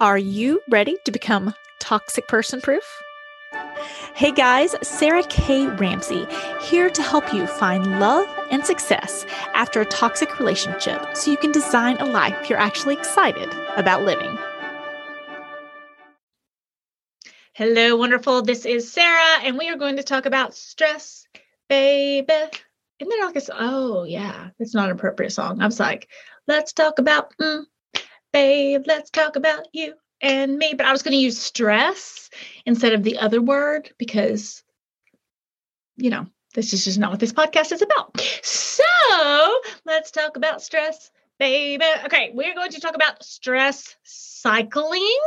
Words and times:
Are 0.00 0.18
you 0.18 0.60
ready 0.68 0.96
to 1.04 1.12
become 1.12 1.54
toxic 1.78 2.26
person 2.26 2.60
proof? 2.60 2.82
Hey 4.16 4.32
guys, 4.32 4.74
Sarah 4.82 5.22
K. 5.22 5.68
Ramsey 5.68 6.26
here 6.62 6.90
to 6.90 7.00
help 7.00 7.32
you 7.32 7.46
find 7.46 8.00
love 8.00 8.26
and 8.50 8.66
success 8.66 9.24
after 9.54 9.80
a 9.80 9.86
toxic 9.86 10.40
relationship 10.40 11.16
so 11.16 11.30
you 11.30 11.36
can 11.36 11.52
design 11.52 11.96
a 11.98 12.06
life 12.06 12.50
you're 12.50 12.58
actually 12.58 12.94
excited 12.94 13.48
about 13.76 14.02
living. 14.02 14.36
Hello, 17.52 17.94
wonderful. 17.94 18.42
This 18.42 18.66
is 18.66 18.92
Sarah, 18.92 19.42
and 19.44 19.56
we 19.56 19.68
are 19.68 19.76
going 19.76 19.98
to 19.98 20.02
talk 20.02 20.26
about 20.26 20.54
stress, 20.54 21.24
baby. 21.68 22.32
Isn't 22.98 23.10
there 23.10 23.26
like 23.26 23.36
a, 23.36 23.42
oh, 23.52 24.02
yeah, 24.02 24.48
it's 24.58 24.74
not 24.74 24.86
an 24.86 24.96
appropriate 24.96 25.30
song. 25.30 25.62
I 25.62 25.66
was 25.66 25.78
like, 25.78 26.08
let's 26.48 26.72
talk 26.72 26.98
about 26.98 27.32
mm, 27.40 27.62
babe, 28.34 28.82
let's 28.86 29.10
talk 29.10 29.36
about 29.36 29.68
you 29.72 29.94
and 30.20 30.58
me. 30.58 30.74
But 30.76 30.86
I 30.86 30.92
was 30.92 31.04
going 31.04 31.12
to 31.12 31.22
use 31.22 31.40
stress 31.40 32.28
instead 32.66 32.92
of 32.92 33.04
the 33.04 33.18
other 33.18 33.40
word 33.40 33.90
because, 33.96 34.62
you 35.96 36.10
know, 36.10 36.26
this 36.52 36.72
is 36.72 36.84
just 36.84 36.98
not 36.98 37.12
what 37.12 37.20
this 37.20 37.32
podcast 37.32 37.70
is 37.70 37.80
about. 37.80 38.20
So 38.42 39.60
let's 39.86 40.10
talk 40.10 40.36
about 40.36 40.62
stress, 40.62 41.12
baby. 41.38 41.84
Okay, 42.04 42.32
we're 42.34 42.56
going 42.56 42.72
to 42.72 42.80
talk 42.80 42.96
about 42.96 43.22
stress 43.24 43.94
cycling 44.02 45.18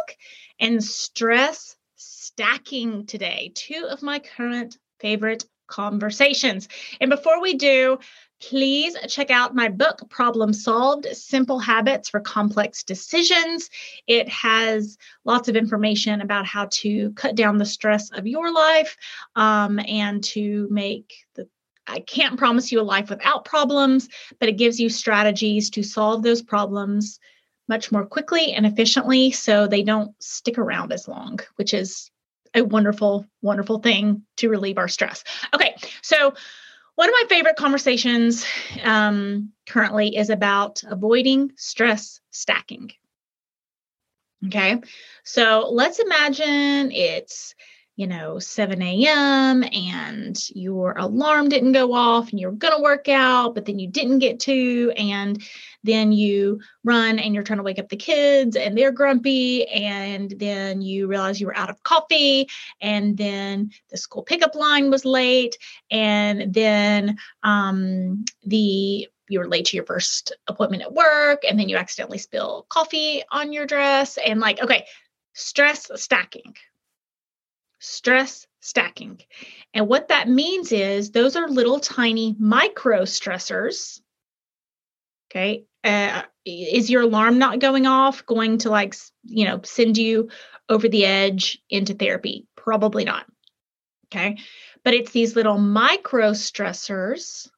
and 0.59 0.83
stress 0.83 1.77
stacking 1.95 3.05
today. 3.05 3.53
Two 3.55 3.87
of 3.89 4.03
my 4.03 4.19
current 4.19 4.77
favorite 4.99 5.45
conversations. 5.67 6.67
And 6.99 7.09
before 7.09 7.41
we 7.41 7.53
do, 7.53 7.99
please 8.41 8.95
check 9.07 9.31
out 9.31 9.55
my 9.55 9.69
book, 9.69 10.09
Problem 10.09 10.53
Solved 10.53 11.07
Simple 11.13 11.59
Habits 11.59 12.09
for 12.09 12.19
Complex 12.19 12.83
Decisions. 12.83 13.69
It 14.05 14.29
has 14.29 14.97
lots 15.25 15.49
of 15.49 15.55
information 15.55 16.21
about 16.21 16.45
how 16.45 16.67
to 16.71 17.11
cut 17.11 17.35
down 17.35 17.57
the 17.57 17.65
stress 17.65 18.11
of 18.11 18.27
your 18.27 18.51
life 18.53 18.95
um, 19.35 19.79
and 19.79 20.23
to 20.25 20.67
make 20.69 21.13
the 21.35 21.47
I 21.89 22.01
can't 22.01 22.37
promise 22.37 22.69
you 22.69 22.81
a 22.81 22.83
life 22.83 23.09
without 23.09 23.45
problems, 23.45 24.09
but 24.39 24.49
it 24.49 24.57
gives 24.57 24.77
you 24.77 24.89
strategies 24.89 25.69
to 25.69 25.83
solve 25.83 26.21
those 26.21 26.41
problems 26.41 27.17
much 27.69 27.91
more 27.91 28.05
quickly 28.05 28.53
and 28.53 28.65
efficiently 28.65 29.31
so 29.31 29.67
they 29.67 29.83
don't 29.83 30.11
stick 30.21 30.57
around 30.57 30.91
as 30.91 31.07
long, 31.07 31.39
which 31.55 31.73
is 31.73 32.11
a 32.53 32.61
wonderful, 32.61 33.25
wonderful 33.41 33.79
thing 33.79 34.23
to 34.37 34.49
relieve 34.49 34.77
our 34.77 34.87
stress. 34.87 35.23
Okay, 35.53 35.75
so 36.01 36.33
one 36.97 37.09
of 37.09 37.13
my 37.13 37.25
favorite 37.29 37.57
conversations 37.57 38.43
um, 38.83 39.51
currently 39.67 40.17
is 40.17 40.31
about 40.31 40.81
avoiding 40.83 41.51
stress 41.55 42.19
stacking. 42.31 42.91
Okay, 44.47 44.81
so 45.23 45.69
let's 45.71 45.99
imagine 45.99 46.91
it's 46.91 47.53
you 47.97 48.05
know, 48.05 48.37
7 48.37 48.79
a.m. 48.79 49.63
and 49.63 50.49
your 50.51 50.93
alarm 50.99 51.49
didn't 51.49 51.71
go 51.71 51.93
off 51.93 52.29
and 52.29 52.39
you're 52.39 52.51
going 52.51 52.75
to 52.75 52.81
work 52.81 53.09
out, 53.09 53.55
but 53.55 53.65
then 53.65 53.79
you 53.79 53.87
didn't 53.87 54.19
get 54.19 54.39
to. 54.41 54.93
And 54.95 55.43
then 55.83 56.11
you 56.11 56.61
run 56.83 57.17
and 57.17 57.33
you're 57.33 57.43
trying 57.43 57.57
to 57.57 57.63
wake 57.63 57.79
up 57.79 57.89
the 57.89 57.97
kids 57.97 58.55
and 58.55 58.77
they're 58.77 58.91
grumpy. 58.91 59.67
And 59.67 60.29
then 60.37 60.79
you 60.79 61.07
realize 61.07 61.41
you 61.41 61.47
were 61.47 61.57
out 61.57 61.71
of 61.71 61.81
coffee. 61.81 62.47
And 62.81 63.17
then 63.17 63.71
the 63.89 63.97
school 63.97 64.21
pickup 64.21 64.53
line 64.53 64.91
was 64.91 65.03
late. 65.03 65.57
And 65.89 66.53
then 66.53 67.17
um, 67.41 68.25
the 68.45 69.07
you 69.27 69.39
were 69.39 69.47
late 69.47 69.65
to 69.65 69.75
your 69.75 69.85
first 69.85 70.33
appointment 70.47 70.83
at 70.83 70.93
work 70.93 71.41
and 71.45 71.59
then 71.59 71.67
you 71.67 71.75
accidentally 71.75 72.17
spill 72.17 72.65
coffee 72.69 73.23
on 73.29 73.51
your 73.51 73.65
dress 73.65 74.17
and 74.17 74.39
like 74.39 74.61
okay 74.61 74.85
stress 75.33 75.91
stacking 75.95 76.55
stress 77.79 78.47
stacking. 78.59 79.21
And 79.73 79.87
what 79.87 80.09
that 80.09 80.27
means 80.27 80.71
is 80.71 81.11
those 81.11 81.35
are 81.35 81.47
little 81.47 81.79
tiny 81.79 82.35
micro 82.39 83.03
stressors. 83.03 84.01
Okay. 85.29 85.65
Uh, 85.83 86.23
is 86.45 86.89
your 86.89 87.03
alarm 87.03 87.37
not 87.37 87.59
going 87.59 87.85
off 87.85 88.25
going 88.25 88.57
to 88.59 88.69
like, 88.69 88.95
you 89.23 89.45
know, 89.45 89.61
send 89.63 89.97
you 89.97 90.29
over 90.69 90.87
the 90.87 91.05
edge 91.05 91.59
into 91.69 91.93
therapy? 91.93 92.47
Probably 92.55 93.05
not. 93.05 93.25
Okay. 94.07 94.37
But 94.83 94.93
it's 94.93 95.11
these 95.11 95.35
little 95.35 95.57
micro 95.57 96.31
stressors 96.31 97.49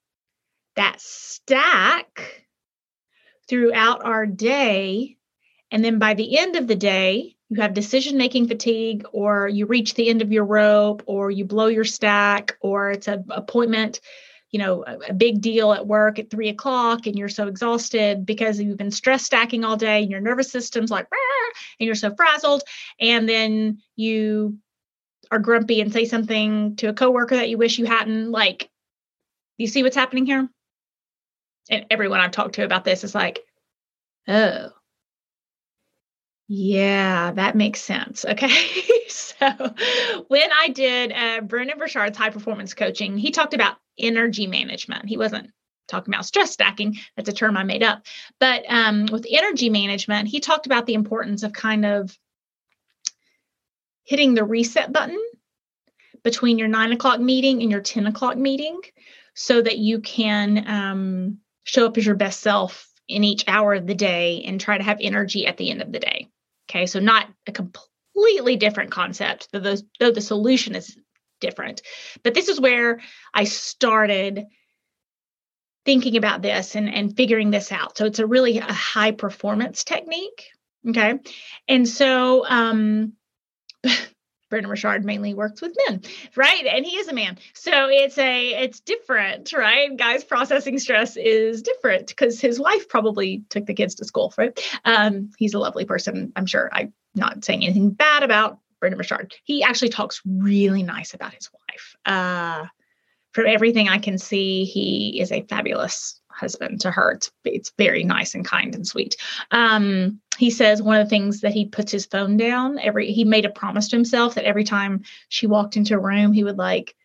that 0.75 0.99
stack 0.99 2.45
throughout 3.47 4.05
our 4.05 4.25
day. 4.25 5.17
And 5.71 5.83
then 5.83 5.99
by 5.99 6.13
the 6.13 6.37
end 6.37 6.55
of 6.55 6.67
the 6.67 6.75
day, 6.75 7.35
you 7.49 7.61
have 7.61 7.73
decision 7.73 8.17
making 8.17 8.47
fatigue 8.47 9.05
or 9.11 9.47
you 9.47 9.65
reach 9.65 9.95
the 9.95 10.09
end 10.09 10.21
of 10.21 10.31
your 10.31 10.45
rope 10.45 11.03
or 11.07 11.31
you 11.31 11.45
blow 11.45 11.67
your 11.67 11.83
stack 11.83 12.57
or 12.61 12.91
it's 12.91 13.07
an 13.07 13.25
appointment 13.29 13.99
you 14.51 14.59
know 14.59 14.83
a, 14.85 14.97
a, 15.09 15.13
big 15.13 15.41
deal 15.41 15.73
at 15.73 15.85
work 15.85 16.19
at 16.19 16.29
three 16.29 16.49
o'clock 16.49 17.05
and 17.07 17.17
you're 17.17 17.29
so 17.29 17.47
exhausted 17.47 18.25
because 18.25 18.59
you've 18.59 18.77
been 18.77 18.91
stress 18.91 19.23
stacking 19.23 19.63
all 19.63 19.77
day 19.77 20.01
and 20.01 20.11
your 20.11 20.21
nervous 20.21 20.51
system's 20.51 20.91
like 20.91 21.07
and 21.79 21.85
you're 21.85 21.95
so 21.95 22.13
frazzled 22.15 22.63
and 22.99 23.27
then 23.27 23.79
you 23.95 24.57
are 25.31 25.39
grumpy 25.39 25.81
and 25.81 25.93
say 25.93 26.05
something 26.05 26.75
to 26.75 26.87
a 26.87 26.93
coworker 26.93 27.35
that 27.35 27.49
you 27.49 27.57
wish 27.57 27.77
you 27.77 27.85
hadn't 27.85 28.31
like 28.31 28.69
you 29.57 29.67
see 29.67 29.83
what's 29.83 29.95
happening 29.95 30.25
here? 30.25 30.49
And 31.69 31.85
everyone 31.89 32.19
i've 32.19 32.31
talked 32.31 32.55
to 32.55 32.63
about 32.63 32.83
this 32.83 33.03
is 33.03 33.13
like 33.13 33.39
oh 34.27 34.69
yeah, 36.51 37.31
that 37.33 37.55
makes 37.55 37.79
sense. 37.79 38.25
Okay. 38.25 38.49
so 39.07 39.45
when 40.29 40.49
I 40.51 40.69
did 40.69 41.11
uh, 41.11 41.41
Brendon 41.41 41.77
Burchard's 41.77 42.17
high 42.17 42.31
performance 42.31 42.73
coaching, 42.73 43.19
he 43.19 43.29
talked 43.29 43.53
about 43.53 43.77
energy 43.99 44.47
management. 44.47 45.07
He 45.07 45.15
wasn't 45.15 45.51
talking 45.87 46.11
about 46.11 46.25
stress 46.25 46.49
stacking. 46.49 46.97
That's 47.15 47.29
a 47.29 47.33
term 47.33 47.55
I 47.55 47.63
made 47.63 47.83
up. 47.83 48.01
But 48.39 48.63
um, 48.67 49.05
with 49.11 49.27
energy 49.29 49.69
management, 49.69 50.27
he 50.27 50.39
talked 50.39 50.65
about 50.65 50.87
the 50.87 50.95
importance 50.95 51.43
of 51.43 51.53
kind 51.53 51.85
of 51.85 52.17
hitting 54.03 54.33
the 54.33 54.43
reset 54.43 54.91
button 54.91 55.19
between 56.23 56.57
your 56.57 56.67
nine 56.67 56.91
o'clock 56.91 57.19
meeting 57.19 57.61
and 57.61 57.69
your 57.69 57.81
10 57.81 58.07
o'clock 58.07 58.37
meeting 58.37 58.81
so 59.35 59.61
that 59.61 59.77
you 59.77 59.99
can 59.99 60.67
um, 60.67 61.37
show 61.63 61.85
up 61.85 61.95
as 61.95 62.07
your 62.07 62.15
best 62.15 62.39
self 62.39 62.91
in 63.07 63.23
each 63.23 63.43
hour 63.47 63.75
of 63.75 63.85
the 63.85 63.93
day 63.93 64.41
and 64.47 64.59
try 64.59 64.79
to 64.79 64.83
have 64.83 64.97
energy 64.99 65.45
at 65.45 65.57
the 65.57 65.69
end 65.69 65.83
of 65.83 65.91
the 65.91 65.99
day. 65.99 66.27
Okay, 66.69 66.85
so 66.85 66.99
not 66.99 67.27
a 67.47 67.51
completely 67.51 68.55
different 68.55 68.91
concept, 68.91 69.49
though, 69.51 69.59
those, 69.59 69.83
though 69.99 70.11
the 70.11 70.21
solution 70.21 70.75
is 70.75 70.97
different. 71.39 71.81
But 72.23 72.33
this 72.33 72.47
is 72.47 72.59
where 72.59 72.99
I 73.33 73.45
started 73.45 74.45
thinking 75.85 76.17
about 76.17 76.41
this 76.41 76.75
and, 76.75 76.93
and 76.93 77.15
figuring 77.15 77.49
this 77.49 77.71
out. 77.71 77.97
So 77.97 78.05
it's 78.05 78.19
a 78.19 78.27
really 78.27 78.59
a 78.59 78.73
high 78.73 79.11
performance 79.11 79.83
technique. 79.83 80.47
Okay. 80.87 81.15
And 81.67 81.87
so 81.87 82.45
um 82.47 83.13
Brendon 84.49 84.69
Burchard 84.69 85.05
mainly 85.05 85.33
works 85.33 85.61
with 85.61 85.75
men, 85.87 86.01
right? 86.35 86.65
And 86.65 86.85
he 86.85 86.97
is 86.97 87.07
a 87.07 87.13
man. 87.13 87.37
So 87.53 87.87
it's 87.89 88.17
a 88.17 88.63
it's 88.63 88.79
different, 88.79 89.53
right? 89.53 89.95
Guys 89.95 90.23
processing 90.23 90.79
stress 90.79 91.15
is 91.17 91.61
different 91.61 92.07
because 92.07 92.41
his 92.41 92.59
wife 92.59 92.89
probably 92.89 93.43
took 93.49 93.65
the 93.65 93.73
kids 93.73 93.95
to 93.95 94.05
school, 94.05 94.33
right? 94.37 94.59
Um, 94.85 95.31
he's 95.37 95.53
a 95.53 95.59
lovely 95.59 95.85
person, 95.85 96.31
I'm 96.35 96.45
sure. 96.45 96.69
I'm 96.73 96.93
not 97.15 97.45
saying 97.45 97.63
anything 97.63 97.91
bad 97.91 98.23
about 98.23 98.59
Brendon 98.79 98.97
Burchard. 98.97 99.33
He 99.43 99.63
actually 99.63 99.89
talks 99.89 100.21
really 100.25 100.83
nice 100.83 101.13
about 101.13 101.33
his 101.33 101.49
wife. 101.53 101.95
Uh, 102.05 102.65
from 103.33 103.45
everything 103.45 103.89
I 103.89 103.99
can 103.99 104.17
see, 104.17 104.65
he 104.65 105.19
is 105.21 105.31
a 105.31 105.43
fabulous 105.43 106.19
husband 106.29 106.81
to 106.81 106.91
her. 106.91 107.11
It's, 107.11 107.31
it's 107.45 107.71
very 107.77 108.03
nice 108.03 108.33
and 108.33 108.45
kind 108.45 108.73
and 108.73 108.87
sweet. 108.87 109.17
Um, 109.51 110.21
he 110.39 110.49
says 110.49 110.81
one 110.81 110.99
of 110.99 111.05
the 111.05 111.09
things 111.09 111.41
that 111.41 111.53
he 111.53 111.65
puts 111.65 111.91
his 111.91 112.05
phone 112.05 112.37
down 112.37 112.79
every 112.79 113.11
he 113.11 113.25
made 113.25 113.45
a 113.45 113.49
promise 113.49 113.89
to 113.89 113.95
himself 113.95 114.35
that 114.35 114.45
every 114.45 114.63
time 114.63 115.03
she 115.27 115.47
walked 115.47 115.77
into 115.77 115.95
a 115.95 115.99
room 115.99 116.33
he 116.33 116.43
would 116.43 116.57
like 116.57 116.95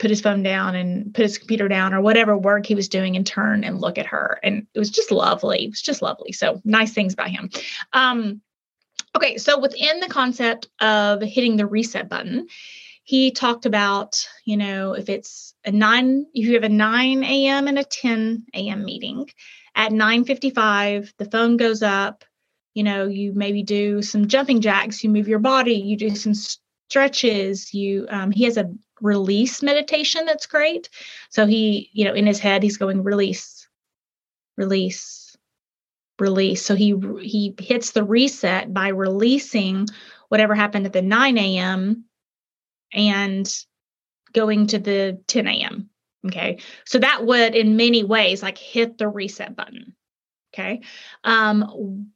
put 0.00 0.10
his 0.10 0.20
phone 0.20 0.42
down 0.42 0.74
and 0.74 1.14
put 1.14 1.22
his 1.22 1.38
computer 1.38 1.68
down 1.68 1.92
or 1.92 2.00
whatever 2.00 2.36
work 2.36 2.64
he 2.64 2.74
was 2.74 2.88
doing 2.88 3.16
and 3.16 3.26
turn 3.26 3.62
and 3.62 3.80
look 3.80 3.98
at 3.98 4.06
her. 4.06 4.40
And 4.42 4.66
it 4.72 4.78
was 4.78 4.88
just 4.88 5.12
lovely. 5.12 5.66
It 5.66 5.68
was 5.68 5.82
just 5.82 6.00
lovely. 6.00 6.32
So 6.32 6.60
nice 6.64 6.94
things 6.94 7.12
about 7.12 7.28
him. 7.28 7.50
Um, 7.92 8.40
okay. 9.14 9.36
So 9.36 9.58
within 9.58 10.00
the 10.00 10.08
concept 10.08 10.68
of 10.80 11.20
hitting 11.20 11.56
the 11.56 11.66
reset 11.66 12.08
button 12.08 12.48
he 13.02 13.30
talked 13.30 13.66
about 13.66 14.28
you 14.44 14.56
know 14.56 14.92
if 14.92 15.08
it's 15.08 15.54
a 15.64 15.72
9 15.72 16.26
if 16.34 16.46
you 16.46 16.54
have 16.54 16.62
a 16.64 16.68
9 16.68 17.24
a.m 17.24 17.66
and 17.66 17.78
a 17.78 17.82
10 17.82 18.46
a.m 18.54 18.84
meeting 18.84 19.28
at 19.74 19.92
9:55 19.92 21.12
the 21.18 21.24
phone 21.26 21.56
goes 21.56 21.82
up 21.82 22.24
you 22.74 22.82
know 22.82 23.06
you 23.06 23.32
maybe 23.34 23.62
do 23.62 24.02
some 24.02 24.28
jumping 24.28 24.60
jacks 24.60 25.02
you 25.02 25.10
move 25.10 25.28
your 25.28 25.38
body 25.38 25.74
you 25.74 25.96
do 25.96 26.14
some 26.14 26.34
stretches 26.34 27.72
you 27.72 28.06
um, 28.10 28.30
he 28.30 28.44
has 28.44 28.56
a 28.56 28.70
release 29.00 29.62
meditation 29.62 30.26
that's 30.26 30.46
great 30.46 30.88
so 31.30 31.46
he 31.46 31.90
you 31.92 32.04
know 32.04 32.14
in 32.14 32.26
his 32.26 32.38
head 32.38 32.62
he's 32.62 32.76
going 32.76 33.02
release 33.02 33.68
release 34.56 35.20
release. 36.20 36.64
So 36.64 36.76
he 36.76 36.94
he 37.22 37.54
hits 37.58 37.90
the 37.90 38.04
reset 38.04 38.72
by 38.72 38.88
releasing 38.88 39.88
whatever 40.28 40.54
happened 40.54 40.86
at 40.86 40.92
the 40.92 41.02
9 41.02 41.38
a.m. 41.38 42.04
and 42.92 43.52
going 44.32 44.68
to 44.68 44.78
the 44.78 45.20
10 45.26 45.48
a.m. 45.48 45.89
Okay. 46.26 46.58
So 46.84 46.98
that 46.98 47.24
would, 47.24 47.54
in 47.54 47.76
many 47.76 48.04
ways, 48.04 48.42
like 48.42 48.58
hit 48.58 48.98
the 48.98 49.08
reset 49.08 49.56
button. 49.56 49.94
Okay. 50.52 50.82
Um, 51.24 52.10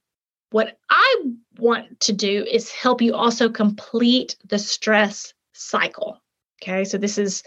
what 0.51 0.79
I 0.91 1.25
want 1.59 2.01
to 2.01 2.13
do 2.13 2.45
is 2.45 2.71
help 2.71 3.01
you 3.01 3.15
also 3.15 3.49
complete 3.49 4.37
the 4.45 4.59
stress 4.59 5.33
cycle. 5.53 6.23
Okay. 6.63 6.85
So 6.85 6.99
this 6.99 7.19
is, 7.19 7.43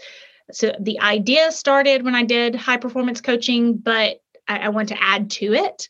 so 0.50 0.72
the 0.80 1.00
idea 1.00 1.52
started 1.52 2.02
when 2.02 2.14
I 2.14 2.24
did 2.24 2.54
high 2.54 2.78
performance 2.78 3.20
coaching, 3.20 3.76
but 3.76 4.20
I, 4.48 4.58
I 4.58 4.68
want 4.70 4.88
to 4.88 5.02
add 5.02 5.30
to 5.32 5.52
it 5.54 5.88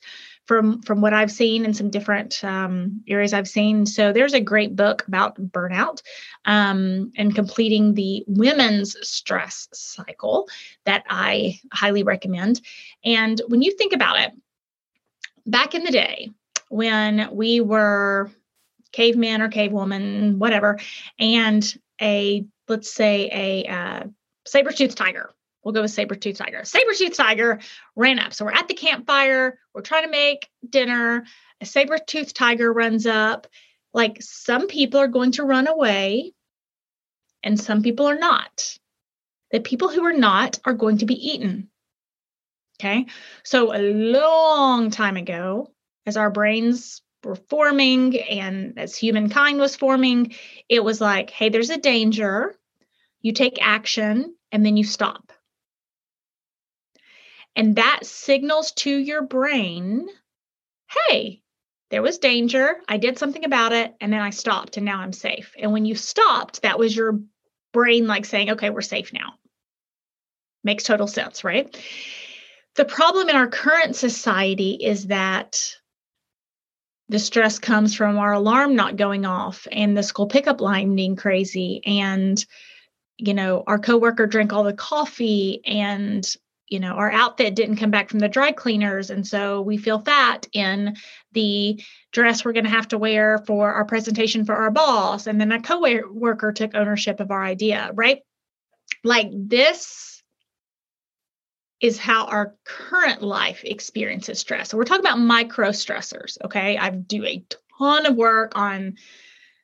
from 0.49 0.81
from 0.81 1.03
what 1.03 1.13
I've 1.13 1.31
seen 1.31 1.67
in 1.67 1.75
some 1.75 1.91
different 1.91 2.43
um, 2.43 3.03
areas 3.07 3.35
I've 3.35 3.47
seen. 3.47 3.85
So 3.85 4.13
there's 4.13 4.33
a 4.33 4.41
great 4.41 4.75
book 4.75 5.07
about 5.07 5.41
burnout 5.41 6.03
um, 6.47 7.13
and 7.17 7.35
completing 7.35 7.95
the 7.95 8.25
women's 8.27 8.97
stress 9.07 9.69
cycle 9.75 10.49
that 10.87 11.05
I 11.09 11.61
highly 11.73 12.03
recommend. 12.03 12.63
And 13.05 13.41
when 13.49 13.61
you 13.61 13.77
think 13.77 13.93
about 13.93 14.19
it, 14.19 14.33
back 15.47 15.75
in 15.75 15.85
the 15.85 15.93
day 15.93 16.31
when 16.71 17.29
we 17.33 17.61
were 17.61 18.31
caveman 18.93 19.43
or 19.43 19.51
cavewoman, 19.51 20.39
whatever, 20.39 20.79
and 21.19 21.63
a 22.01 22.47
let's 22.69 22.93
say 22.93 23.29
a 23.33 23.71
uh, 23.71 24.05
saber-toothed 24.47 24.97
tiger 24.97 25.31
We'll 25.69 25.75
go 25.75 25.83
with 25.83 25.91
saber-tooth 25.91 26.39
tiger. 26.39 26.65
Saber-tooth 26.65 27.15
tiger 27.15 27.61
ran 27.95 28.19
up. 28.19 28.33
So 28.33 28.47
we're 28.47 28.53
at 28.53 28.69
the 28.69 28.75
campfire. 28.75 29.59
We're 29.75 29.83
trying 29.83 30.05
to 30.05 30.11
make 30.11 30.49
dinner. 30.67 31.27
A 31.61 31.67
saber-tooth 31.67 32.33
tiger 32.33 32.73
runs 32.73 33.05
up. 33.05 33.47
Like 33.93 34.17
some 34.23 34.69
people 34.69 34.99
are 34.99 35.09
going 35.09 35.33
to 35.33 35.45
run 35.45 35.67
away 35.67 36.33
and 37.43 37.61
some 37.61 37.83
people 37.83 38.07
are 38.07 38.19
not. 38.19 38.79
The 39.51 39.61
people 39.61 39.91
who 39.91 40.07
are 40.07 40.15
not 40.15 40.59
are 40.65 40.73
going 40.73 40.97
to 40.99 41.05
be 41.05 41.33
eaten. 41.33 41.69
Okay. 42.81 43.05
So 43.43 43.77
a 43.77 43.93
long 43.93 44.91
time 44.91 45.19
ago, 45.19 45.71
as 46.07 46.17
our 46.17 46.31
brains 46.31 47.03
were 47.23 47.37
forming 47.37 48.19
and 48.19 48.79
as 48.79 48.97
humankind 48.97 49.61
was 49.61 49.77
forming, 49.77 50.33
it 50.67 50.83
was 50.83 50.99
like, 50.99 51.29
hey, 51.29 51.51
there's 51.51 51.69
a 51.69 51.77
danger. 51.77 52.55
You 53.21 53.35
take 53.35 53.59
action 53.61 54.35
and 54.51 54.65
then 54.65 54.79
you 54.79 54.85
stop. 54.85 55.31
And 57.59 57.75
that 57.75 58.07
signals 58.07 58.71
to 58.73 58.97
your 58.97 59.21
brain, 59.21 60.09
hey, 61.09 61.43
there 61.91 62.03
was 62.03 62.19
danger. 62.19 62.77
I 62.89 62.99
did 62.99 63.19
something 63.19 63.45
about 63.45 63.73
it 63.73 63.97
and 64.01 64.13
then 64.13 64.21
I 64.21 64.31
stopped 64.31 64.77
and 64.77 64.87
now 64.87 65.01
I'm 65.01 65.13
safe. 65.13 65.57
And 65.59 65.73
when 65.73 65.85
you 65.85 65.97
stopped, 65.97 66.63
that 66.63 66.79
was 66.79 66.95
your 66.95 67.19
brain 67.73 68.07
like 68.07 68.27
saying, 68.27 68.53
okay, 68.53 68.71
we're 68.71 68.81
safe 68.81 69.13
now. 69.13 69.35
Makes 70.63 70.85
total 70.85 71.09
sense, 71.09 71.43
right? 71.43 71.77
The 72.77 72.85
problem 72.85 73.29
in 73.29 73.35
our 73.35 73.49
current 73.49 73.97
society 73.97 74.79
is 74.81 75.09
that 75.09 75.75
the 77.09 77.19
stress 77.19 77.59
comes 77.59 77.93
from 77.93 78.19
our 78.19 78.35
alarm 78.35 78.77
not 78.77 78.95
going 78.95 79.27
off 79.27 79.67
and 79.73 79.97
the 79.97 80.05
school 80.05 80.29
pickup 80.29 80.61
line 80.61 80.95
being 80.95 81.17
crazy 81.17 81.81
and 81.85 82.45
you 83.17 83.35
know 83.35 83.65
our 83.67 83.79
coworker 83.79 84.27
drank 84.27 84.53
all 84.53 84.63
the 84.63 84.75
coffee 84.75 85.61
and 85.65 86.37
you 86.69 86.81
know 86.81 86.93
our 86.93 87.11
outfit 87.11 87.55
didn't 87.55 87.77
come 87.77 87.91
back 87.91 88.09
from 88.09 88.19
the 88.19 88.29
dry 88.29 88.53
cleaners. 88.53 89.11
And 89.11 89.27
so 89.27 89.61
we 89.61 89.77
feel 89.77 89.99
fat 89.99 90.47
in 90.53 90.97
the 91.33 91.83
dress 92.13 92.45
we're 92.45 92.53
going 92.53 92.65
to 92.65 92.71
have 92.71 92.89
to 92.89 92.99
wear 92.99 93.39
for 93.47 93.73
our 93.73 93.85
presentation 93.85 94.45
for 94.45 94.55
our 94.55 94.71
boss. 94.71 95.27
And 95.27 95.41
then 95.41 95.53
a 95.53 95.61
co-worker 95.61 96.53
took 96.53 96.75
ownership 96.75 97.21
of 97.21 97.31
our 97.31 97.45
idea 97.45 97.91
right? 97.95 98.21
Like 99.05 99.29
this 99.33 100.23
is 101.81 101.99
how 101.99 102.27
our 102.27 102.57
current 102.65 103.23
life 103.23 103.63
experiences 103.65 104.41
stress. 104.41 104.71
So 104.71 104.77
we're 104.77 104.85
talking 104.85 105.05
about 105.05 105.21
micro 105.21 105.71
stressors 105.71 106.37
okay? 106.45 106.77
I 106.77 106.91
do 106.91 107.25
a 107.25 107.45
ton 107.79 108.07
of 108.07 108.17
work 108.17 108.53
on 108.57 108.97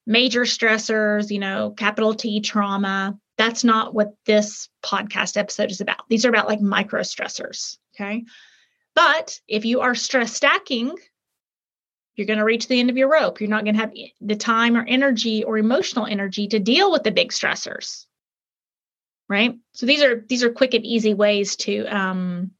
major 0.06 0.42
stressors 0.42 1.30
you 1.30 1.38
know 1.38 1.70
capital 1.70 2.14
t 2.14 2.40
trauma 2.40 3.18
that's 3.36 3.64
not 3.64 3.94
what 3.94 4.14
this 4.26 4.68
podcast 4.82 5.36
episode 5.36 5.70
is 5.70 5.80
about. 5.80 6.08
These 6.08 6.24
are 6.24 6.28
about 6.28 6.48
like 6.48 6.60
micro 6.60 7.00
stressors. 7.00 7.78
Okay. 7.94 8.24
But 8.94 9.40
if 9.48 9.64
you 9.64 9.80
are 9.80 9.94
stress 9.94 10.32
stacking, 10.32 10.96
you're 12.14 12.26
going 12.26 12.38
to 12.38 12.44
reach 12.44 12.68
the 12.68 12.78
end 12.78 12.90
of 12.90 12.96
your 12.96 13.10
rope. 13.10 13.40
You're 13.40 13.50
not 13.50 13.64
going 13.64 13.74
to 13.74 13.80
have 13.80 13.92
the 14.20 14.36
time 14.36 14.76
or 14.76 14.84
energy 14.84 15.42
or 15.42 15.58
emotional 15.58 16.06
energy 16.06 16.46
to 16.48 16.60
deal 16.60 16.92
with 16.92 17.02
the 17.02 17.10
big 17.10 17.30
stressors. 17.30 18.06
Right. 19.28 19.56
So 19.72 19.86
these 19.86 20.02
are 20.02 20.22
these 20.28 20.44
are 20.44 20.52
quick 20.52 20.74
and 20.74 20.84
easy 20.84 21.14
ways 21.14 21.56
to 21.56 21.86
um, 21.86 22.52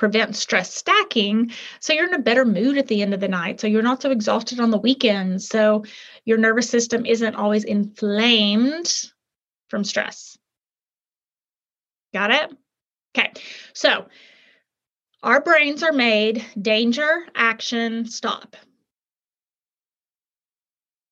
prevent 0.00 0.34
stress 0.34 0.72
stacking. 0.72 1.52
So 1.78 1.92
you're 1.92 2.08
in 2.08 2.14
a 2.14 2.18
better 2.18 2.46
mood 2.46 2.78
at 2.78 2.86
the 2.86 3.02
end 3.02 3.12
of 3.12 3.20
the 3.20 3.28
night. 3.28 3.60
So 3.60 3.66
you're 3.66 3.82
not 3.82 4.00
so 4.00 4.10
exhausted 4.10 4.58
on 4.58 4.70
the 4.70 4.78
weekends. 4.78 5.46
So 5.46 5.84
your 6.24 6.38
nervous 6.38 6.70
system 6.70 7.04
isn't 7.04 7.34
always 7.34 7.64
inflamed 7.64 8.90
from 9.68 9.84
stress. 9.84 10.38
Got 12.14 12.30
it? 12.30 12.50
Okay. 13.14 13.30
So 13.74 14.06
our 15.22 15.42
brains 15.42 15.82
are 15.82 15.92
made 15.92 16.46
danger, 16.58 17.26
action, 17.34 18.06
stop. 18.06 18.56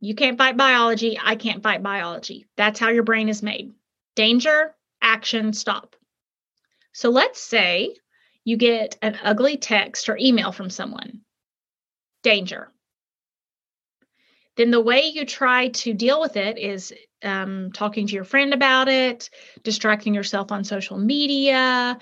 You 0.00 0.14
can't 0.14 0.38
fight 0.38 0.56
biology. 0.56 1.19
I 1.23 1.37
can't 1.37 1.62
fight 1.62 1.82
biology. 1.82 2.46
That's 2.56 2.81
how 2.81 2.88
your 2.88 3.02
brain 3.02 3.29
is 3.29 3.43
made 3.43 3.70
danger, 4.17 4.75
action, 5.02 5.52
stop. 5.52 5.94
So 6.94 7.11
let's 7.11 7.38
say 7.38 7.94
you 8.49 8.56
get 8.56 8.97
an 9.03 9.19
ugly 9.23 9.59
text 9.59 10.09
or 10.09 10.17
email 10.17 10.53
from 10.53 10.71
someone, 10.71 11.21
danger. 12.23 12.73
Then 14.56 14.71
the 14.71 14.81
way 14.81 15.03
you 15.03 15.27
try 15.27 15.69
to 15.69 15.93
deal 15.93 16.19
with 16.19 16.39
it 16.39 16.56
is 16.56 16.95
um, 17.23 17.73
talking 17.75 18.06
to 18.06 18.15
your 18.15 18.25
friend 18.25 18.55
about 18.55 18.89
it, 18.89 19.29
distracting 19.65 20.15
yourself 20.15 20.50
on 20.50 20.65
social 20.65 20.97
media, 20.97 21.99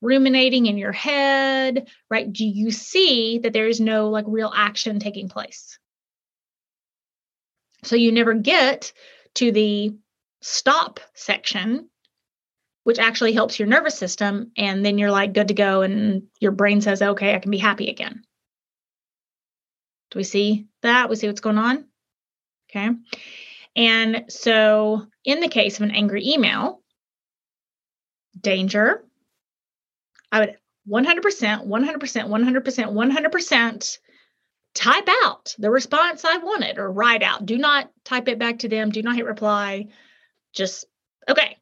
ruminating 0.00 0.64
in 0.64 0.78
your 0.78 0.90
head, 0.90 1.86
right? 2.08 2.32
Do 2.32 2.46
you 2.46 2.70
see 2.70 3.40
that 3.40 3.52
there 3.52 3.68
is 3.68 3.78
no 3.78 4.08
like 4.08 4.24
real 4.26 4.50
action 4.56 5.00
taking 5.00 5.28
place? 5.28 5.78
So 7.84 7.94
you 7.94 8.10
never 8.10 8.32
get 8.32 8.94
to 9.34 9.52
the 9.52 9.94
stop 10.40 10.98
section 11.12 11.90
which 12.90 12.98
actually 12.98 13.32
helps 13.32 13.56
your 13.56 13.68
nervous 13.68 13.96
system. 13.96 14.50
And 14.56 14.84
then 14.84 14.98
you're 14.98 15.12
like 15.12 15.32
good 15.32 15.46
to 15.46 15.54
go, 15.54 15.82
and 15.82 16.24
your 16.40 16.50
brain 16.50 16.80
says, 16.80 17.00
okay, 17.00 17.36
I 17.36 17.38
can 17.38 17.52
be 17.52 17.56
happy 17.56 17.88
again. 17.88 18.24
Do 20.10 20.18
we 20.18 20.24
see 20.24 20.66
that? 20.82 21.08
We 21.08 21.14
see 21.14 21.28
what's 21.28 21.40
going 21.40 21.56
on? 21.56 21.84
Okay. 22.68 22.90
And 23.76 24.24
so, 24.26 25.06
in 25.24 25.38
the 25.38 25.46
case 25.46 25.76
of 25.76 25.84
an 25.84 25.92
angry 25.92 26.26
email, 26.26 26.82
danger, 28.40 29.04
I 30.32 30.40
would 30.40 30.56
100%, 30.88 31.68
100%, 31.68 31.68
100%, 31.68 32.28
100% 32.28 33.98
type 34.74 35.08
out 35.22 35.54
the 35.60 35.70
response 35.70 36.24
I 36.24 36.38
wanted 36.38 36.78
or 36.78 36.90
write 36.90 37.22
out. 37.22 37.46
Do 37.46 37.56
not 37.56 37.88
type 38.04 38.26
it 38.26 38.40
back 38.40 38.58
to 38.60 38.68
them. 38.68 38.90
Do 38.90 39.00
not 39.02 39.14
hit 39.14 39.26
reply. 39.26 39.90
Just, 40.52 40.86
okay, 41.28 41.56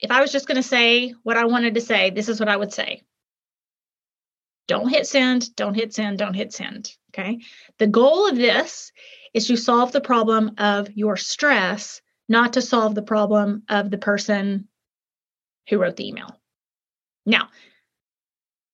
if 0.00 0.10
I 0.10 0.20
was 0.20 0.32
just 0.32 0.46
going 0.46 0.56
to 0.56 0.62
say 0.62 1.14
what 1.22 1.36
I 1.36 1.44
wanted 1.44 1.74
to 1.74 1.80
say, 1.80 2.10
this 2.10 2.28
is 2.28 2.40
what 2.40 2.48
I 2.48 2.56
would 2.56 2.72
say. 2.72 3.02
Don't 4.66 4.88
hit 4.88 5.06
send, 5.06 5.54
don't 5.56 5.74
hit 5.74 5.92
send, 5.92 6.18
don't 6.18 6.34
hit 6.34 6.52
send. 6.52 6.92
Okay. 7.12 7.40
The 7.78 7.86
goal 7.86 8.28
of 8.28 8.36
this 8.36 8.92
is 9.34 9.46
to 9.48 9.56
solve 9.56 9.92
the 9.92 10.00
problem 10.00 10.52
of 10.58 10.90
your 10.94 11.16
stress, 11.16 12.00
not 12.28 12.52
to 12.52 12.62
solve 12.62 12.94
the 12.94 13.02
problem 13.02 13.64
of 13.68 13.90
the 13.90 13.98
person 13.98 14.68
who 15.68 15.78
wrote 15.78 15.96
the 15.96 16.08
email. 16.08 16.40
Now, 17.26 17.48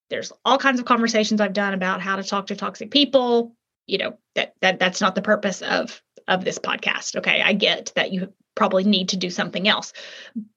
there's 0.09 0.31
all 0.45 0.57
kinds 0.57 0.79
of 0.79 0.85
conversations 0.85 1.41
I've 1.41 1.53
done 1.53 1.73
about 1.73 2.01
how 2.01 2.15
to 2.15 2.23
talk 2.23 2.47
to 2.47 2.55
toxic 2.55 2.91
people. 2.91 3.55
You 3.87 3.97
know, 3.97 4.17
that, 4.35 4.53
that 4.61 4.79
that's 4.79 5.01
not 5.01 5.15
the 5.15 5.21
purpose 5.21 5.61
of 5.61 6.01
of 6.27 6.43
this 6.43 6.59
podcast. 6.59 7.15
Okay. 7.17 7.41
I 7.41 7.53
get 7.53 7.91
that 7.95 8.11
you 8.11 8.33
probably 8.57 8.83
need 8.83 9.09
to 9.09 9.17
do 9.17 9.29
something 9.29 9.69
else. 9.69 9.93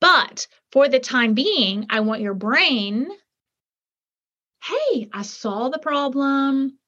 But 0.01 0.49
for 0.73 0.89
the 0.89 0.99
time 0.99 1.35
being, 1.35 1.87
I 1.89 2.01
want 2.01 2.23
your 2.23 2.35
brain 2.35 3.09
hey, 4.63 5.09
I 5.13 5.23
saw 5.23 5.69
the 5.69 5.79
problem. 5.79 6.79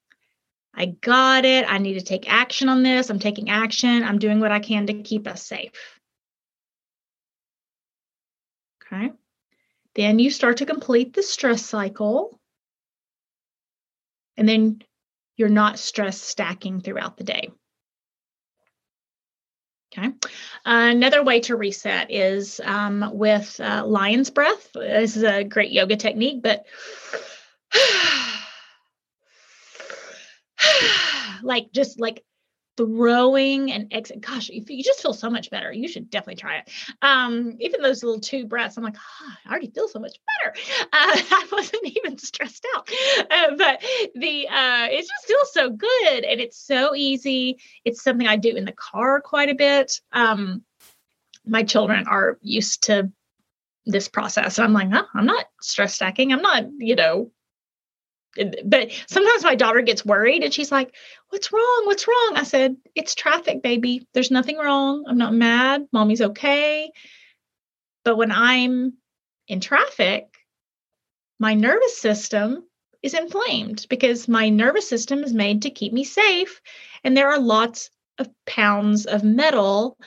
I 0.75 0.85
got 0.87 1.45
it. 1.45 1.65
I 1.67 1.77
need 1.77 1.95
to 1.95 2.01
take 2.01 2.31
action 2.31 2.69
on 2.69 2.83
this. 2.83 3.09
I'm 3.09 3.19
taking 3.19 3.49
action. 3.49 4.03
I'm 4.03 4.19
doing 4.19 4.39
what 4.39 4.51
I 4.51 4.59
can 4.59 4.87
to 4.87 5.01
keep 5.01 5.27
us 5.27 5.45
safe. 5.45 5.71
Okay. 8.85 9.11
Then 9.95 10.19
you 10.19 10.31
start 10.31 10.57
to 10.57 10.65
complete 10.65 11.13
the 11.13 11.23
stress 11.23 11.63
cycle. 11.63 12.39
And 14.35 14.49
then 14.49 14.81
you're 15.37 15.49
not 15.49 15.77
stress 15.77 16.19
stacking 16.19 16.81
throughout 16.81 17.17
the 17.17 17.23
day. 17.23 17.51
Okay. 19.95 20.11
another 20.65 21.23
way 21.23 21.39
to 21.41 21.55
reset 21.55 22.09
is 22.09 22.59
um, 22.63 23.11
with 23.13 23.59
uh, 23.59 23.85
lion's 23.85 24.31
breath. 24.31 24.69
This 24.73 25.15
is 25.15 25.23
a 25.23 25.43
great 25.43 25.71
yoga 25.71 25.95
technique, 25.95 26.41
but 26.41 26.65
like 31.43 31.71
just 31.71 31.99
like 31.99 32.23
throwing 32.75 33.71
and 33.71 33.93
exit. 33.93 34.21
Gosh, 34.21 34.49
you, 34.49 34.63
you 34.67 34.83
just 34.83 35.01
feel 35.01 35.13
so 35.13 35.29
much 35.29 35.49
better. 35.49 35.71
You 35.71 35.87
should 35.87 36.09
definitely 36.09 36.41
try 36.41 36.57
it. 36.57 36.69
Um, 37.01 37.55
even 37.59 37.81
those 37.81 38.03
little 38.03 38.19
two 38.19 38.45
breaths, 38.45 38.77
I'm 38.77 38.83
like, 38.83 38.97
oh, 38.97 39.33
I 39.45 39.49
already 39.49 39.69
feel 39.69 39.87
so 39.87 39.99
much 39.99 40.17
better. 40.41 40.55
Uh, 40.85 40.87
I 40.91 41.47
wasn't 41.51 41.85
even 41.85 42.17
stressed 42.17 42.42
the 44.15 44.47
uh, 44.47 44.87
it 44.91 45.01
just 45.01 45.25
feels 45.25 45.53
so 45.53 45.69
good 45.69 46.23
and 46.23 46.39
it's 46.39 46.57
so 46.57 46.95
easy. 46.95 47.57
It's 47.85 48.03
something 48.03 48.27
I 48.27 48.37
do 48.37 48.55
in 48.55 48.65
the 48.65 48.73
car 48.73 49.21
quite 49.21 49.49
a 49.49 49.55
bit. 49.55 49.99
Um, 50.11 50.63
my 51.45 51.63
children 51.63 52.07
are 52.07 52.37
used 52.41 52.83
to 52.83 53.11
this 53.85 54.07
process, 54.07 54.57
and 54.57 54.65
I'm 54.65 54.73
like, 54.73 54.91
huh, 54.91 55.05
I'm 55.13 55.25
not 55.25 55.45
stress 55.61 55.95
stacking. 55.95 56.31
I'm 56.31 56.41
not, 56.41 56.65
you 56.77 56.95
know, 56.95 57.31
but 58.65 58.91
sometimes 59.07 59.43
my 59.43 59.55
daughter 59.55 59.81
gets 59.81 60.05
worried 60.05 60.43
and 60.43 60.53
she's 60.53 60.71
like, 60.71 60.93
What's 61.29 61.51
wrong? 61.51 61.83
What's 61.85 62.07
wrong? 62.07 62.33
I 62.35 62.43
said, 62.43 62.75
It's 62.95 63.15
traffic, 63.15 63.61
baby. 63.61 64.07
There's 64.13 64.31
nothing 64.31 64.57
wrong. 64.57 65.05
I'm 65.07 65.17
not 65.17 65.33
mad. 65.33 65.87
Mommy's 65.91 66.21
okay. 66.21 66.91
But 68.03 68.17
when 68.17 68.31
I'm 68.31 68.93
in 69.47 69.59
traffic, 69.59 70.25
my 71.39 71.53
nervous 71.53 71.97
system 71.97 72.63
is 73.03 73.13
inflamed 73.13 73.85
because 73.89 74.27
my 74.27 74.49
nervous 74.49 74.89
system 74.89 75.23
is 75.23 75.33
made 75.33 75.61
to 75.61 75.69
keep 75.69 75.93
me 75.93 76.03
safe. 76.03 76.61
And 77.03 77.15
there 77.15 77.29
are 77.29 77.39
lots 77.39 77.91
of 78.17 78.29
pounds 78.45 79.05
of 79.05 79.23
metal 79.23 79.97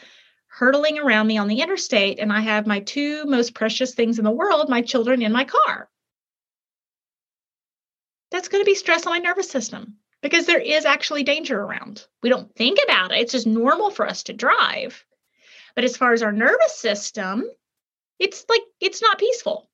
hurtling 0.48 0.98
around 0.98 1.26
me 1.26 1.38
on 1.38 1.48
the 1.48 1.60
interstate. 1.60 2.18
And 2.18 2.32
I 2.32 2.40
have 2.40 2.66
my 2.66 2.80
two 2.80 3.24
most 3.26 3.54
precious 3.54 3.94
things 3.94 4.18
in 4.18 4.24
the 4.24 4.30
world 4.30 4.68
my 4.68 4.82
children 4.82 5.22
in 5.22 5.32
my 5.32 5.44
car 5.44 5.88
that's 8.30 8.48
going 8.48 8.62
to 8.62 8.70
be 8.70 8.74
stress 8.74 9.06
on 9.06 9.12
my 9.12 9.18
nervous 9.18 9.50
system 9.50 9.96
because 10.22 10.46
there 10.46 10.60
is 10.60 10.84
actually 10.84 11.22
danger 11.22 11.60
around. 11.60 12.06
We 12.22 12.28
don't 12.28 12.54
think 12.54 12.78
about 12.84 13.12
it. 13.12 13.20
It's 13.20 13.32
just 13.32 13.46
normal 13.46 13.90
for 13.90 14.06
us 14.06 14.24
to 14.24 14.32
drive. 14.32 15.04
But 15.74 15.84
as 15.84 15.96
far 15.96 16.12
as 16.12 16.22
our 16.22 16.32
nervous 16.32 16.76
system, 16.76 17.44
it's 18.18 18.44
like 18.48 18.62
it's 18.80 19.02
not 19.02 19.18
peaceful. 19.18 19.68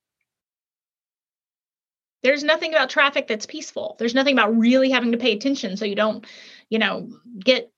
There's 2.23 2.45
nothing 2.45 2.73
about 2.73 2.91
traffic 2.91 3.27
that's 3.27 3.47
peaceful. 3.47 3.97
There's 3.99 4.15
nothing 4.15 4.35
about 4.35 4.57
really 4.57 4.91
having 4.91 5.13
to 5.13 5.19
pay 5.19 5.33
attention 5.33 5.77
so 5.77 5.85
you 5.85 5.97
don't, 5.97 6.25
you 6.69 6.79
know, 6.79 7.09
get 7.39 7.71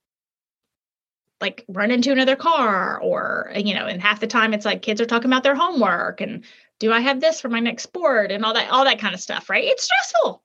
like 1.41 1.65
run 1.69 1.91
into 1.91 2.13
another 2.13 2.37
car 2.37 3.01
or 3.01 3.51
you 3.57 3.75
know 3.75 3.87
and 3.87 4.01
half 4.01 4.21
the 4.21 4.27
time 4.27 4.55
it's 4.55 4.65
like 4.65 4.83
kids 4.83 5.01
are 5.01 5.05
talking 5.05 5.31
about 5.31 5.43
their 5.43 5.57
homework 5.57 6.21
and 6.21 6.45
do 6.79 6.93
i 6.93 7.01
have 7.01 7.21
this 7.21 7.41
for 7.41 7.49
my 7.49 7.59
next 7.59 7.83
sport 7.83 8.31
and 8.31 8.45
all 8.45 8.55
that 8.55 8.71
all 8.71 8.85
that 8.85 9.01
kind 9.01 9.15
of 9.15 9.21
stuff 9.21 9.51
right 9.51 9.65
it's 9.65 9.83
stressful 9.83 10.45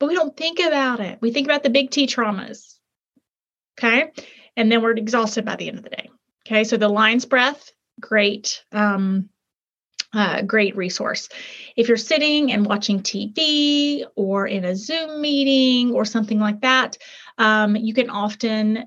but 0.00 0.08
we 0.08 0.14
don't 0.16 0.36
think 0.36 0.58
about 0.58 0.98
it. 0.98 1.18
We 1.20 1.30
think 1.30 1.46
about 1.46 1.62
the 1.62 1.70
big 1.70 1.90
T 1.90 2.06
traumas. 2.06 2.78
Okay. 3.78 4.10
And 4.56 4.72
then 4.72 4.82
we're 4.82 4.96
exhausted 4.96 5.44
by 5.44 5.56
the 5.56 5.68
end 5.68 5.76
of 5.76 5.84
the 5.84 5.90
day. 5.90 6.10
Okay. 6.46 6.64
So 6.64 6.76
the 6.76 6.88
lion's 6.88 7.26
breath, 7.26 7.70
great, 8.00 8.64
um, 8.72 9.28
uh, 10.12 10.42
great 10.42 10.76
resource. 10.76 11.28
If 11.76 11.88
you're 11.88 11.96
sitting 11.96 12.52
and 12.52 12.66
watching 12.66 13.00
TV 13.00 14.04
or 14.16 14.46
in 14.46 14.64
a 14.64 14.76
Zoom 14.76 15.20
meeting 15.20 15.92
or 15.92 16.04
something 16.04 16.38
like 16.38 16.62
that, 16.62 16.98
um, 17.38 17.76
you 17.76 17.94
can 17.94 18.10
often 18.10 18.86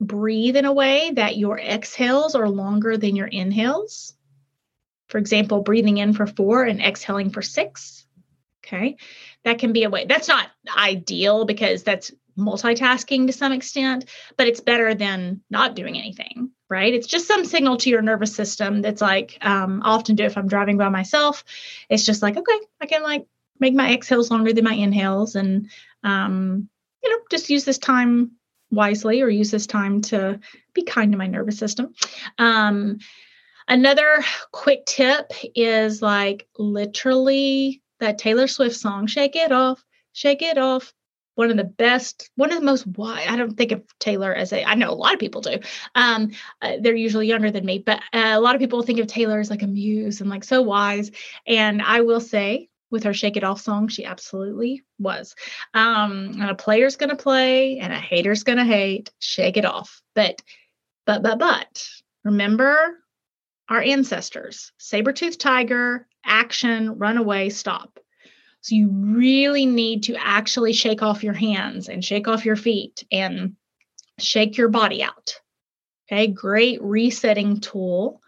breathe 0.00 0.56
in 0.56 0.64
a 0.64 0.72
way 0.72 1.10
that 1.14 1.36
your 1.36 1.58
exhales 1.58 2.34
are 2.34 2.48
longer 2.48 2.96
than 2.96 3.16
your 3.16 3.26
inhales. 3.26 4.14
For 5.08 5.18
example, 5.18 5.62
breathing 5.62 5.98
in 5.98 6.12
for 6.12 6.26
four 6.26 6.64
and 6.64 6.80
exhaling 6.80 7.30
for 7.30 7.42
six. 7.42 8.06
Okay 8.66 8.98
that 9.44 9.58
can 9.58 9.72
be 9.72 9.84
a 9.84 9.90
way 9.90 10.04
that's 10.06 10.28
not 10.28 10.48
ideal 10.76 11.44
because 11.44 11.82
that's 11.82 12.12
multitasking 12.38 13.26
to 13.26 13.32
some 13.32 13.52
extent 13.52 14.04
but 14.36 14.46
it's 14.46 14.60
better 14.60 14.94
than 14.94 15.40
not 15.50 15.74
doing 15.74 15.98
anything 15.98 16.50
right 16.68 16.94
it's 16.94 17.06
just 17.06 17.26
some 17.26 17.44
signal 17.44 17.76
to 17.76 17.90
your 17.90 18.02
nervous 18.02 18.34
system 18.34 18.82
that's 18.82 19.00
like 19.00 19.38
um, 19.42 19.82
i 19.84 19.90
often 19.90 20.14
do 20.14 20.24
if 20.24 20.36
i'm 20.36 20.48
driving 20.48 20.76
by 20.76 20.88
myself 20.88 21.44
it's 21.88 22.04
just 22.04 22.22
like 22.22 22.36
okay 22.36 22.58
i 22.80 22.86
can 22.86 23.02
like 23.02 23.26
make 23.60 23.74
my 23.74 23.92
exhales 23.92 24.30
longer 24.30 24.52
than 24.52 24.64
my 24.64 24.74
inhales 24.74 25.34
and 25.34 25.68
um, 26.04 26.68
you 27.02 27.10
know 27.10 27.18
just 27.30 27.50
use 27.50 27.64
this 27.64 27.78
time 27.78 28.32
wisely 28.70 29.22
or 29.22 29.28
use 29.28 29.50
this 29.50 29.66
time 29.66 30.00
to 30.00 30.38
be 30.74 30.82
kind 30.82 31.12
to 31.12 31.18
my 31.18 31.26
nervous 31.26 31.58
system 31.58 31.92
um, 32.38 32.98
another 33.66 34.22
quick 34.52 34.84
tip 34.86 35.32
is 35.54 36.02
like 36.02 36.46
literally 36.58 37.82
that 38.00 38.18
Taylor 38.18 38.46
Swift 38.46 38.76
song, 38.76 39.06
Shake 39.06 39.36
It 39.36 39.52
Off, 39.52 39.84
Shake 40.12 40.42
It 40.42 40.58
Off. 40.58 40.92
One 41.38 41.52
of 41.52 41.56
the 41.56 41.62
best, 41.62 42.30
one 42.34 42.50
of 42.50 42.58
the 42.58 42.64
most 42.64 42.84
why 42.84 43.24
I 43.28 43.36
don't 43.36 43.56
think 43.56 43.70
of 43.70 43.84
Taylor 44.00 44.34
as 44.34 44.52
a, 44.52 44.64
I 44.64 44.74
know 44.74 44.90
a 44.90 44.92
lot 44.92 45.14
of 45.14 45.20
people 45.20 45.40
do. 45.40 45.60
Um, 45.94 46.32
uh, 46.60 46.78
they're 46.80 46.96
usually 46.96 47.28
younger 47.28 47.52
than 47.52 47.64
me, 47.64 47.78
but 47.78 47.98
uh, 48.12 48.32
a 48.32 48.40
lot 48.40 48.56
of 48.56 48.60
people 48.60 48.82
think 48.82 48.98
of 48.98 49.06
Taylor 49.06 49.38
as 49.38 49.48
like 49.48 49.62
a 49.62 49.68
muse 49.68 50.20
and 50.20 50.28
like 50.28 50.42
so 50.42 50.62
wise. 50.62 51.12
And 51.46 51.80
I 51.80 52.00
will 52.00 52.18
say, 52.18 52.70
with 52.90 53.04
her 53.04 53.14
Shake 53.14 53.36
It 53.36 53.44
Off 53.44 53.60
song, 53.60 53.86
she 53.86 54.04
absolutely 54.04 54.82
was. 54.98 55.36
Um, 55.74 56.38
and 56.40 56.50
a 56.50 56.56
player's 56.56 56.96
gonna 56.96 57.14
play 57.14 57.78
and 57.78 57.92
a 57.92 58.00
hater's 58.00 58.42
gonna 58.42 58.64
hate, 58.64 59.12
shake 59.20 59.56
it 59.56 59.64
off. 59.64 60.02
But, 60.16 60.42
but, 61.06 61.22
but, 61.22 61.38
but, 61.38 61.88
remember 62.24 62.98
our 63.68 63.80
ancestors, 63.80 64.72
saber-toothed 64.78 65.40
tiger, 65.40 66.08
action, 66.24 66.98
run 66.98 67.16
away, 67.16 67.50
stop. 67.50 68.00
So 68.68 68.74
you 68.74 68.90
really 68.90 69.64
need 69.64 70.02
to 70.04 70.16
actually 70.16 70.74
shake 70.74 71.00
off 71.00 71.24
your 71.24 71.32
hands 71.32 71.88
and 71.88 72.04
shake 72.04 72.28
off 72.28 72.44
your 72.44 72.54
feet 72.54 73.02
and 73.10 73.56
shake 74.18 74.58
your 74.58 74.68
body 74.68 75.02
out. 75.02 75.40
Okay, 76.06 76.26
great 76.26 76.82
resetting 76.82 77.60
tool. 77.60 78.20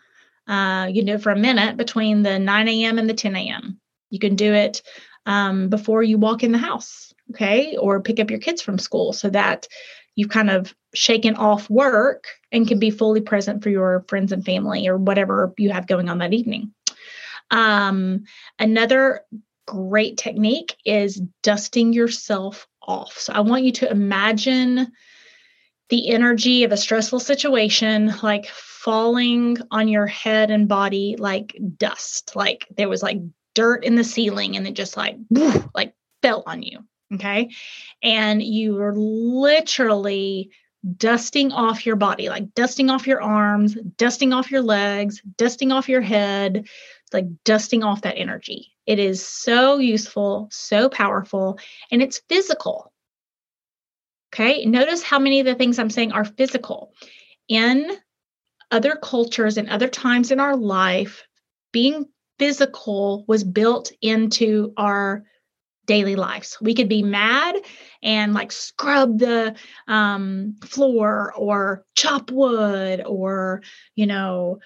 Uh, 0.48 0.86
you 0.88 1.02
can 1.02 1.06
do 1.08 1.14
it 1.16 1.22
for 1.22 1.32
a 1.32 1.38
minute 1.38 1.76
between 1.76 2.22
the 2.22 2.38
9 2.38 2.68
a.m. 2.68 2.98
and 2.98 3.06
the 3.06 3.12
10 3.12 3.36
a.m. 3.36 3.78
You 4.08 4.18
can 4.18 4.34
do 4.34 4.54
it 4.54 4.80
um, 5.26 5.68
before 5.68 6.02
you 6.02 6.16
walk 6.16 6.42
in 6.42 6.52
the 6.52 6.58
house, 6.58 7.12
okay, 7.32 7.76
or 7.76 8.00
pick 8.00 8.18
up 8.18 8.30
your 8.30 8.40
kids 8.40 8.62
from 8.62 8.78
school 8.78 9.12
so 9.12 9.28
that 9.28 9.68
you've 10.14 10.30
kind 10.30 10.48
of 10.48 10.74
shaken 10.94 11.36
off 11.36 11.68
work 11.68 12.28
and 12.50 12.66
can 12.66 12.78
be 12.78 12.90
fully 12.90 13.20
present 13.20 13.62
for 13.62 13.68
your 13.68 14.06
friends 14.08 14.32
and 14.32 14.42
family 14.46 14.88
or 14.88 14.96
whatever 14.96 15.52
you 15.58 15.68
have 15.68 15.86
going 15.86 16.08
on 16.08 16.16
that 16.20 16.32
evening. 16.32 16.72
Um, 17.50 18.24
another 18.58 19.22
great 19.70 20.18
technique 20.18 20.74
is 20.84 21.22
dusting 21.44 21.92
yourself 21.92 22.66
off. 22.82 23.16
So 23.16 23.32
I 23.32 23.38
want 23.38 23.62
you 23.62 23.70
to 23.72 23.90
imagine 23.90 24.90
the 25.90 26.08
energy 26.10 26.64
of 26.64 26.72
a 26.72 26.76
stressful 26.76 27.20
situation 27.20 28.12
like 28.20 28.46
falling 28.48 29.58
on 29.70 29.86
your 29.86 30.08
head 30.08 30.50
and 30.50 30.66
body 30.66 31.14
like 31.20 31.56
dust, 31.76 32.34
like 32.34 32.66
there 32.76 32.88
was 32.88 33.00
like 33.00 33.20
dirt 33.54 33.84
in 33.84 33.94
the 33.94 34.02
ceiling 34.02 34.56
and 34.56 34.66
it 34.66 34.74
just 34.74 34.96
like 34.96 35.16
like 35.72 35.94
fell 36.20 36.42
on 36.46 36.62
you. 36.62 36.80
Okay. 37.14 37.50
And 38.02 38.42
you 38.42 38.74
were 38.74 38.94
literally 38.96 40.50
dusting 40.96 41.52
off 41.52 41.86
your 41.86 41.96
body, 41.96 42.28
like 42.28 42.54
dusting 42.54 42.90
off 42.90 43.06
your 43.06 43.22
arms, 43.22 43.76
dusting 43.96 44.32
off 44.32 44.50
your 44.50 44.62
legs, 44.62 45.22
dusting 45.36 45.70
off 45.70 45.88
your 45.88 46.00
head, 46.00 46.66
like 47.12 47.26
dusting 47.44 47.84
off 47.84 48.02
that 48.02 48.18
energy. 48.18 48.69
It 48.86 48.98
is 48.98 49.26
so 49.26 49.78
useful, 49.78 50.48
so 50.50 50.88
powerful, 50.88 51.58
and 51.90 52.02
it's 52.02 52.22
physical. 52.28 52.92
Okay. 54.32 54.64
Notice 54.64 55.02
how 55.02 55.18
many 55.18 55.40
of 55.40 55.46
the 55.46 55.54
things 55.54 55.78
I'm 55.78 55.90
saying 55.90 56.12
are 56.12 56.24
physical. 56.24 56.92
In 57.48 57.90
other 58.70 58.96
cultures 59.02 59.56
and 59.56 59.68
other 59.68 59.88
times 59.88 60.30
in 60.30 60.38
our 60.38 60.56
life, 60.56 61.24
being 61.72 62.06
physical 62.38 63.24
was 63.26 63.42
built 63.42 63.92
into 64.00 64.72
our 64.76 65.24
daily 65.86 66.14
lives. 66.14 66.56
We 66.60 66.74
could 66.74 66.88
be 66.88 67.02
mad 67.02 67.56
and 68.02 68.32
like 68.32 68.52
scrub 68.52 69.18
the 69.18 69.56
um, 69.88 70.54
floor 70.64 71.32
or 71.36 71.84
chop 71.96 72.30
wood 72.30 73.02
or, 73.04 73.62
you 73.96 74.06
know, 74.06 74.60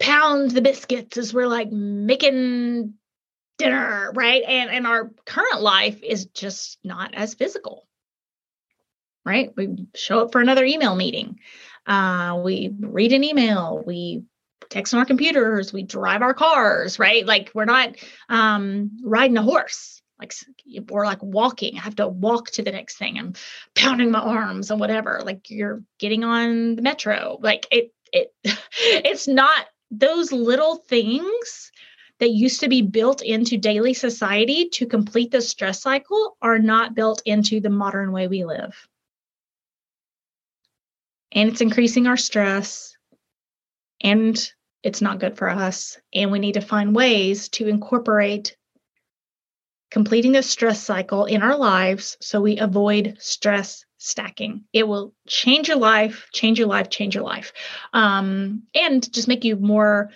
pound 0.00 0.50
the 0.50 0.62
biscuits 0.62 1.16
as 1.16 1.32
we're 1.32 1.46
like 1.46 1.70
making 1.70 2.94
dinner, 3.58 4.12
right? 4.14 4.42
And 4.46 4.70
and 4.70 4.86
our 4.86 5.10
current 5.26 5.62
life 5.62 6.02
is 6.02 6.26
just 6.26 6.78
not 6.84 7.14
as 7.14 7.34
physical. 7.34 7.86
Right? 9.24 9.52
We 9.56 9.86
show 9.94 10.20
up 10.20 10.32
for 10.32 10.40
another 10.40 10.64
email 10.64 10.94
meeting. 10.94 11.38
Uh, 11.86 12.40
we 12.44 12.70
read 12.78 13.12
an 13.12 13.24
email, 13.24 13.82
we 13.86 14.24
text 14.68 14.92
on 14.92 15.00
our 15.00 15.06
computers, 15.06 15.72
we 15.72 15.82
drive 15.82 16.22
our 16.22 16.34
cars, 16.34 16.98
right? 16.98 17.24
Like 17.24 17.50
we're 17.54 17.64
not 17.64 17.96
um, 18.28 18.98
riding 19.02 19.36
a 19.38 19.42
horse. 19.42 20.02
like 20.18 20.32
or 20.90 21.04
like 21.04 21.22
walking 21.22 21.76
i 21.76 21.82
have 21.82 21.96
to 21.96 22.06
walk 22.06 22.50
to 22.50 22.62
the 22.62 22.70
next 22.70 22.96
thing 22.96 23.18
i'm 23.18 23.32
pounding 23.74 24.10
my 24.10 24.20
arms 24.20 24.70
and 24.70 24.78
whatever 24.78 25.20
like 25.24 25.50
you're 25.50 25.82
getting 25.98 26.22
on 26.22 26.76
the 26.76 26.82
metro 26.82 27.36
like 27.42 27.66
it 27.72 27.92
it 28.12 28.32
it's 28.78 29.26
not 29.26 29.66
those 29.98 30.32
little 30.32 30.76
things 30.76 31.72
that 32.20 32.30
used 32.30 32.60
to 32.60 32.68
be 32.68 32.82
built 32.82 33.22
into 33.22 33.56
daily 33.56 33.94
society 33.94 34.68
to 34.70 34.86
complete 34.86 35.30
the 35.30 35.40
stress 35.40 35.82
cycle 35.82 36.36
are 36.40 36.58
not 36.58 36.94
built 36.94 37.22
into 37.24 37.60
the 37.60 37.70
modern 37.70 38.12
way 38.12 38.28
we 38.28 38.44
live. 38.44 38.88
And 41.32 41.48
it's 41.48 41.60
increasing 41.60 42.06
our 42.06 42.16
stress 42.16 42.96
and 44.00 44.52
it's 44.82 45.00
not 45.00 45.18
good 45.18 45.36
for 45.36 45.48
us 45.48 45.98
and 46.12 46.30
we 46.30 46.38
need 46.38 46.54
to 46.54 46.60
find 46.60 46.94
ways 46.94 47.48
to 47.48 47.66
incorporate 47.66 48.56
completing 49.90 50.32
the 50.32 50.42
stress 50.42 50.82
cycle 50.82 51.24
in 51.24 51.42
our 51.42 51.56
lives 51.56 52.16
so 52.20 52.40
we 52.40 52.58
avoid 52.58 53.16
stress 53.18 53.84
stacking. 54.04 54.64
It 54.72 54.86
will 54.86 55.14
change 55.26 55.68
your 55.68 55.78
life, 55.78 56.28
change 56.32 56.58
your 56.58 56.68
life, 56.68 56.90
change 56.90 57.14
your 57.14 57.24
life, 57.24 57.52
um, 57.92 58.64
and 58.74 59.12
just 59.12 59.28
make 59.28 59.44
you 59.44 59.56
more. 59.56 60.10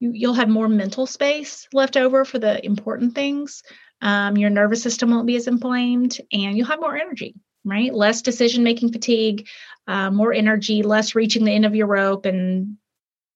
You, 0.00 0.12
you'll 0.14 0.34
have 0.34 0.48
more 0.48 0.68
mental 0.68 1.06
space 1.06 1.68
left 1.72 1.96
over 1.96 2.24
for 2.24 2.38
the 2.38 2.64
important 2.64 3.14
things. 3.14 3.62
Um, 4.00 4.36
your 4.38 4.50
nervous 4.50 4.82
system 4.82 5.10
won't 5.10 5.26
be 5.26 5.36
as 5.36 5.46
inflamed, 5.46 6.18
and 6.32 6.56
you'll 6.56 6.66
have 6.66 6.80
more 6.80 6.96
energy. 6.96 7.34
Right, 7.62 7.92
less 7.92 8.22
decision 8.22 8.64
making 8.64 8.90
fatigue, 8.90 9.46
uh, 9.86 10.10
more 10.10 10.32
energy, 10.32 10.82
less 10.82 11.14
reaching 11.14 11.44
the 11.44 11.52
end 11.52 11.66
of 11.66 11.74
your 11.74 11.88
rope 11.88 12.24
and 12.24 12.78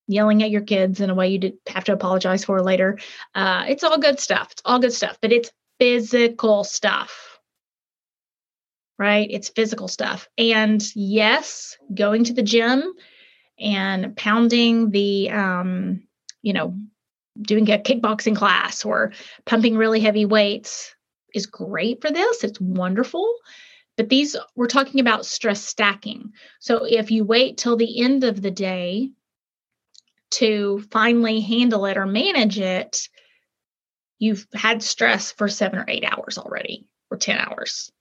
yelling 0.06 0.42
at 0.42 0.50
your 0.50 0.62
kids 0.62 1.00
in 1.00 1.10
a 1.10 1.14
way 1.14 1.28
you 1.28 1.38
did 1.38 1.54
have 1.66 1.84
to 1.84 1.92
apologize 1.92 2.42
for 2.42 2.62
later. 2.62 2.98
Uh, 3.34 3.66
it's 3.68 3.84
all 3.84 3.98
good 3.98 4.18
stuff. 4.18 4.48
It's 4.52 4.62
all 4.64 4.78
good 4.78 4.94
stuff, 4.94 5.18
but 5.20 5.30
it's 5.30 5.50
physical 5.78 6.64
stuff, 6.64 7.33
right? 8.98 9.28
It's 9.30 9.48
physical 9.48 9.88
stuff. 9.88 10.28
And 10.38 10.82
yes, 10.94 11.76
going 11.94 12.24
to 12.24 12.32
the 12.32 12.42
gym 12.42 12.92
and 13.58 14.16
pounding 14.16 14.90
the, 14.90 15.30
um, 15.30 16.02
you 16.42 16.52
know, 16.52 16.76
doing 17.40 17.70
a 17.70 17.78
kickboxing 17.78 18.36
class 18.36 18.84
or 18.84 19.12
pumping 19.44 19.76
really 19.76 20.00
heavy 20.00 20.24
weights 20.24 20.94
is 21.34 21.46
great 21.46 22.00
for 22.00 22.10
this. 22.10 22.44
It's 22.44 22.60
wonderful. 22.60 23.34
But 23.96 24.08
these, 24.08 24.36
we're 24.56 24.66
talking 24.66 25.00
about 25.00 25.26
stress 25.26 25.62
stacking. 25.62 26.32
So 26.60 26.84
if 26.84 27.10
you 27.10 27.24
wait 27.24 27.58
till 27.58 27.76
the 27.76 28.02
end 28.02 28.24
of 28.24 28.42
the 28.42 28.50
day 28.50 29.10
to 30.32 30.84
finally 30.90 31.40
handle 31.40 31.86
it 31.86 31.96
or 31.96 32.06
manage 32.06 32.58
it, 32.58 33.08
you've 34.18 34.46
had 34.52 34.82
stress 34.82 35.30
for 35.32 35.48
seven 35.48 35.78
or 35.78 35.84
eight 35.86 36.04
hours 36.04 36.38
already, 36.38 36.88
or 37.10 37.16
10 37.16 37.38
hours. 37.38 37.92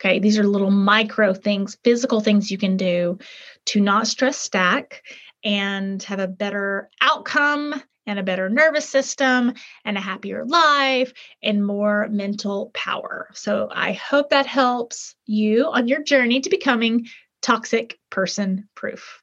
Okay, 0.00 0.18
these 0.18 0.38
are 0.38 0.44
little 0.44 0.70
micro 0.70 1.34
things, 1.34 1.76
physical 1.84 2.20
things 2.20 2.50
you 2.50 2.56
can 2.56 2.76
do 2.76 3.18
to 3.66 3.80
not 3.80 4.06
stress 4.06 4.38
stack 4.38 5.02
and 5.44 6.02
have 6.04 6.20
a 6.20 6.28
better 6.28 6.88
outcome 7.02 7.74
and 8.06 8.18
a 8.18 8.22
better 8.22 8.48
nervous 8.48 8.88
system 8.88 9.52
and 9.84 9.98
a 9.98 10.00
happier 10.00 10.44
life 10.46 11.12
and 11.42 11.64
more 11.64 12.08
mental 12.10 12.70
power. 12.72 13.28
So 13.34 13.68
I 13.70 13.92
hope 13.92 14.30
that 14.30 14.46
helps 14.46 15.14
you 15.26 15.66
on 15.66 15.86
your 15.86 16.02
journey 16.02 16.40
to 16.40 16.50
becoming 16.50 17.06
toxic 17.42 17.98
person 18.10 18.68
proof. 18.74 19.22